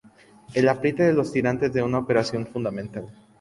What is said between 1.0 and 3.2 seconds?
de los tirantes de una operación fundamental.